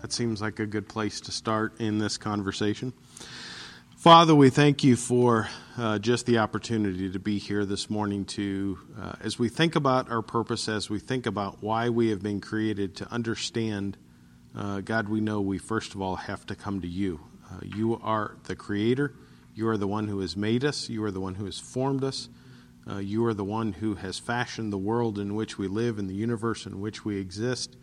[0.00, 2.94] That seems like a good place to start in this conversation.
[3.96, 8.78] Father, we thank you for uh, just the opportunity to be here this morning to,
[9.00, 12.38] uh, as we think about our purpose, as we think about why we have been
[12.38, 13.96] created, to understand,
[14.54, 17.20] uh, God, we know we first of all have to come to you.
[17.50, 19.14] Uh, you are the creator,
[19.54, 22.04] you are the one who has made us, you are the one who has formed
[22.04, 22.28] us,
[22.88, 26.08] uh, you are the one who has fashioned the world in which we live and
[26.08, 27.76] the universe in which we exist.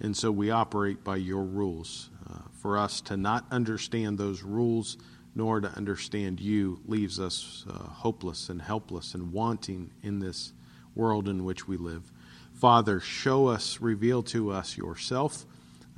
[0.00, 2.10] And so we operate by your rules.
[2.30, 4.96] Uh, for us to not understand those rules,
[5.34, 10.52] nor to understand you leaves us uh, hopeless and helpless and wanting in this
[10.94, 12.10] world in which we live.
[12.54, 15.46] Father, show us, reveal to us yourself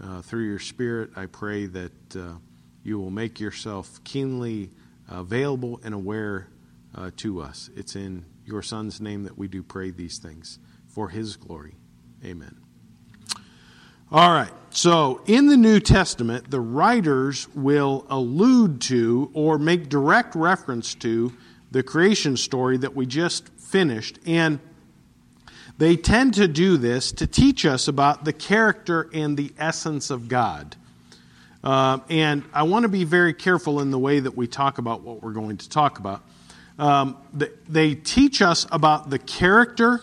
[0.02, 1.10] uh, through your Spirit.
[1.16, 2.34] I pray that uh,
[2.82, 4.70] you will make yourself keenly
[5.08, 6.48] available and aware
[6.94, 7.70] uh, to us.
[7.76, 11.76] It's in your Son's name that we do pray these things for his glory.
[12.24, 12.69] Amen.
[14.12, 14.50] All right.
[14.70, 21.32] So, in the New Testament, the writers will allude to or make direct reference to
[21.70, 24.18] the creation story that we just finished.
[24.26, 24.58] And
[25.78, 30.26] they tend to do this to teach us about the character and the essence of
[30.26, 30.74] God.
[31.62, 35.02] Uh, and I want to be very careful in the way that we talk about
[35.02, 36.22] what we're going to talk about.
[36.80, 37.16] Um,
[37.68, 40.00] they teach us about the character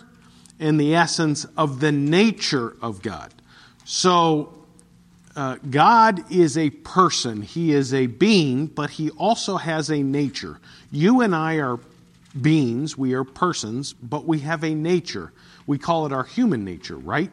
[0.61, 3.33] and the essence of the nature of God.
[3.89, 4.53] So,
[5.33, 10.59] uh, God is a person, He is a being, but He also has a nature.
[10.91, 11.79] You and I are
[12.39, 15.31] beings, we are persons, but we have a nature.
[15.67, 17.31] We call it our human nature, right?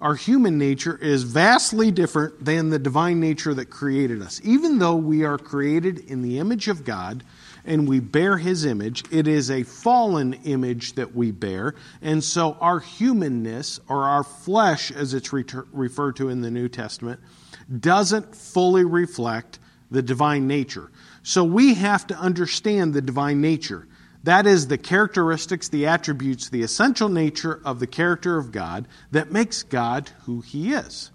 [0.00, 4.40] Our human nature is vastly different than the divine nature that created us.
[4.44, 7.24] Even though we are created in the image of God,
[7.68, 9.04] and we bear his image.
[9.12, 11.74] It is a fallen image that we bear.
[12.00, 17.20] And so our humanness, or our flesh, as it's referred to in the New Testament,
[17.78, 19.58] doesn't fully reflect
[19.90, 20.90] the divine nature.
[21.22, 23.86] So we have to understand the divine nature.
[24.24, 29.30] That is the characteristics, the attributes, the essential nature of the character of God that
[29.30, 31.10] makes God who he is.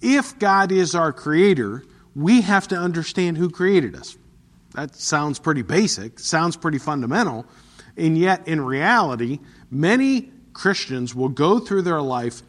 [0.00, 1.84] If God is our creator,
[2.16, 4.16] we have to understand who created us.
[4.74, 7.46] That sounds pretty basic, sounds pretty fundamental,
[7.96, 9.40] and yet in reality,
[9.70, 12.42] many Christians will go through their life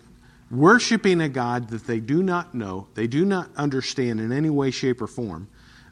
[0.50, 4.72] worshiping a God that they do not know, they do not understand in any way,
[4.72, 5.48] shape, or form,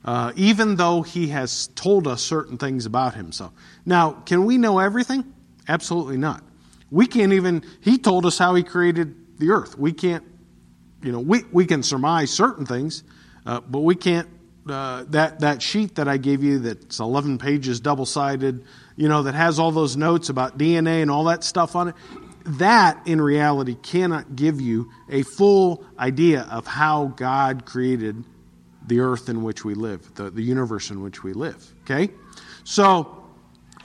[0.06, 3.52] uh, even though He has told us certain things about Himself.
[3.86, 5.34] Now, can we know everything?
[5.68, 6.44] Absolutely not.
[6.90, 9.78] We can't even, He told us how He created the earth.
[9.78, 10.24] We can't,
[11.02, 13.04] you know, we, we can surmise certain things,
[13.46, 14.30] uh, but we can't
[14.72, 18.64] uh, that that sheet that I gave you that's 11 pages double sided,
[18.96, 21.96] you know, that has all those notes about DNA and all that stuff on it.
[22.46, 28.24] That in reality cannot give you a full idea of how God created
[28.88, 31.64] the earth in which we live, the, the universe in which we live.
[31.84, 32.12] Okay?
[32.64, 33.21] So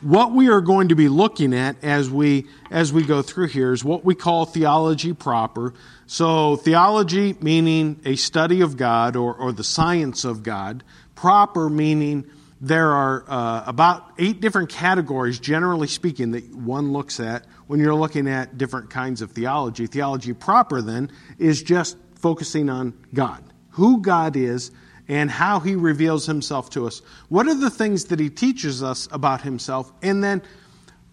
[0.01, 3.73] what we are going to be looking at as we as we go through here
[3.73, 5.75] is what we call theology proper.
[6.07, 10.84] So theology meaning a study of god or, or the science of god.
[11.15, 12.27] Proper meaning
[12.61, 17.95] there are uh, about eight different categories generally speaking that one looks at when you're
[17.95, 19.87] looking at different kinds of theology.
[19.87, 23.43] Theology proper then is just focusing on god.
[23.71, 24.71] Who god is
[25.09, 27.00] and how he reveals himself to us.
[27.28, 29.93] What are the things that he teaches us about himself?
[30.03, 30.43] And then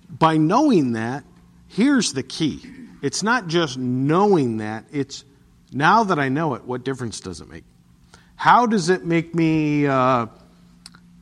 [0.09, 1.23] by knowing that,
[1.67, 2.61] here's the key
[3.01, 5.25] it's not just knowing that, it's
[5.73, 7.65] now that I know it, what difference does it make?
[8.35, 10.27] How does it make me uh,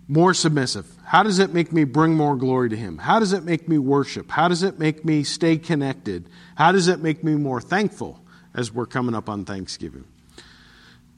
[0.08, 0.86] more submissive?
[1.04, 2.98] How does it make me bring more glory to Him?
[2.98, 4.30] How does it make me worship?
[4.30, 6.30] How does it make me stay connected?
[6.56, 8.20] How does it make me more thankful
[8.54, 10.06] as we're coming up on Thanksgiving?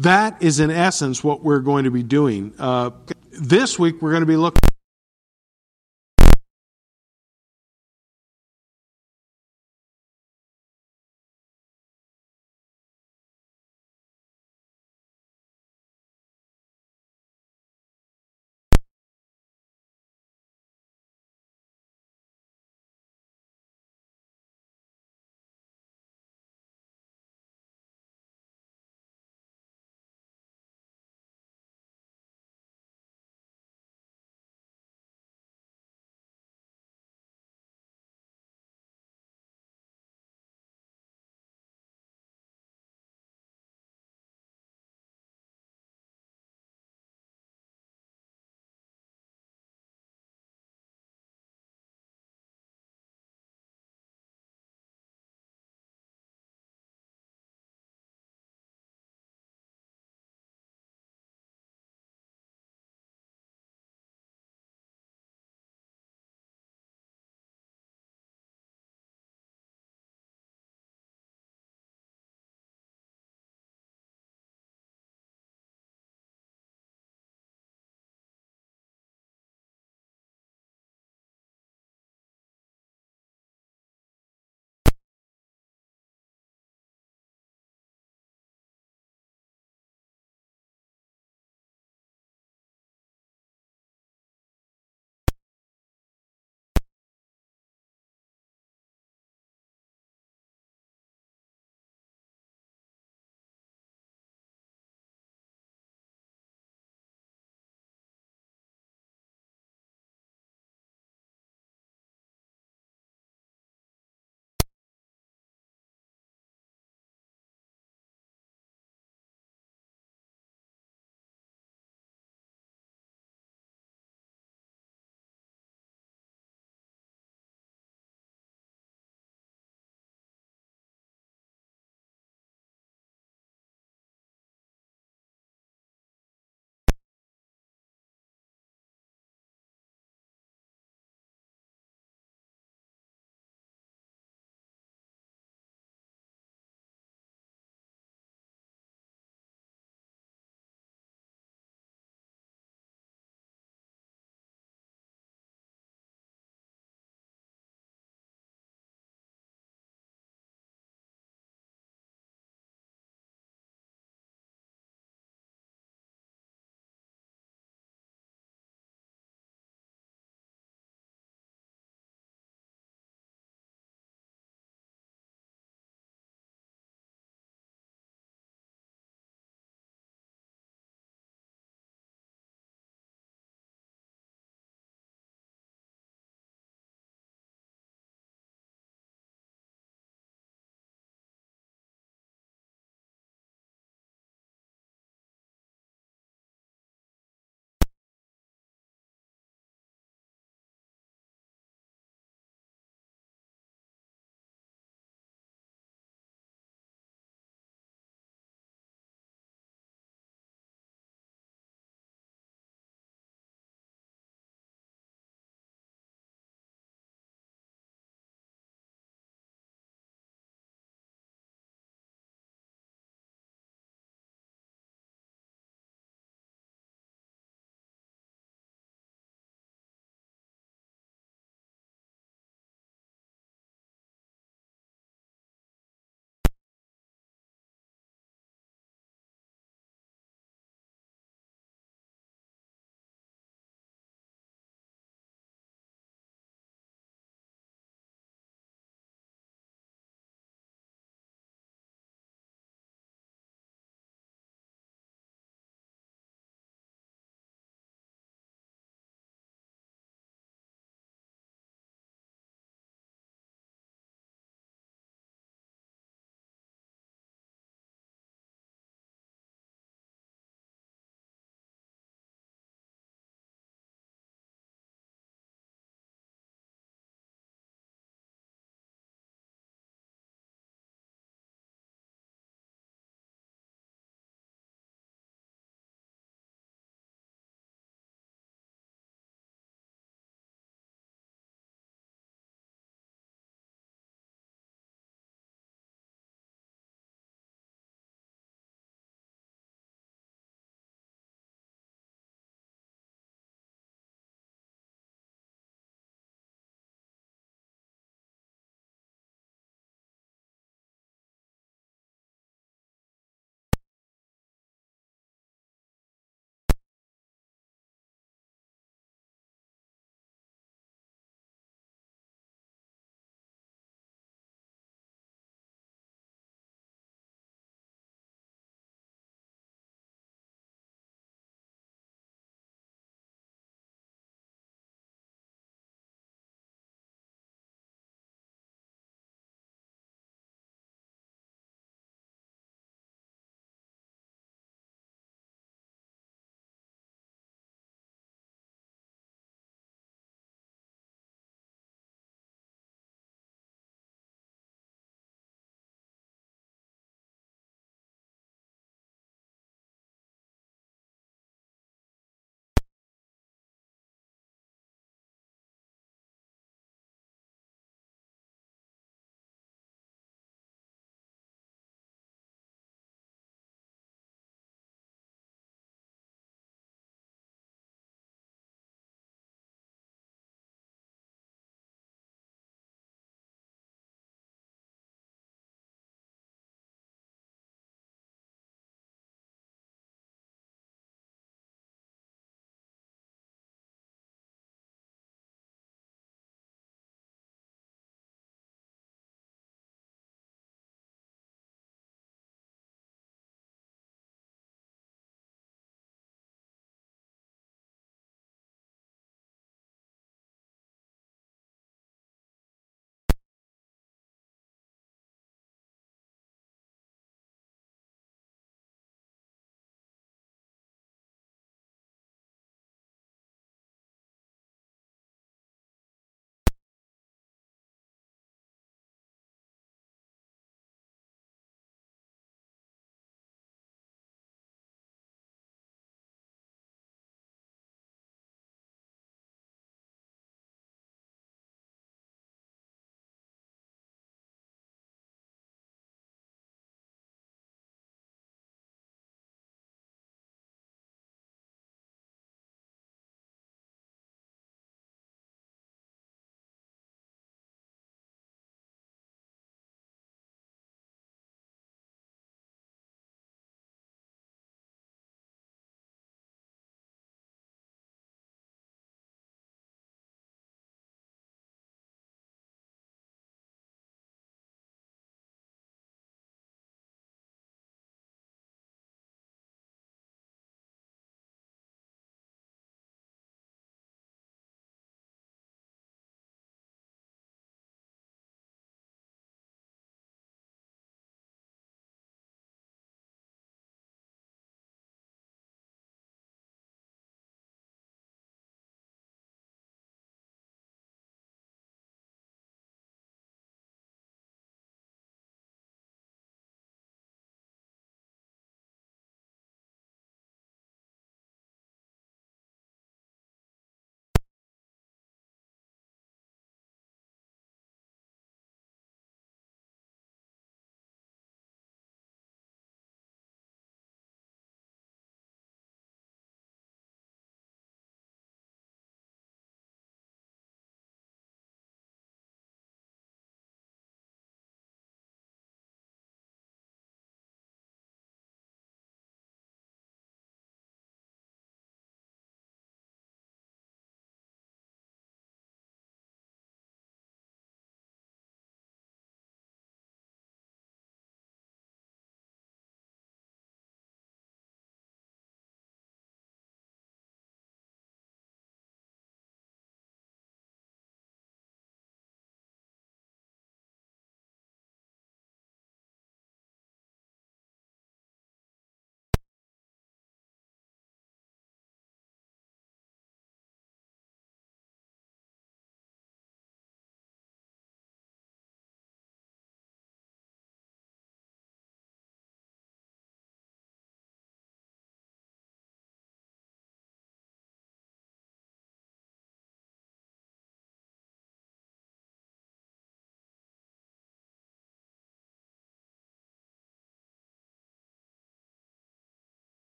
[0.00, 2.54] That is, in essence, what we're going to be doing.
[2.58, 2.90] Uh,
[3.32, 4.62] this week, we're going to be looking